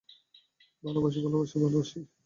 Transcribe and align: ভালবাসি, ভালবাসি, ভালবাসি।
ভালবাসি, 0.83 1.19
ভালবাসি, 1.25 1.55
ভালবাসি। 1.63 1.99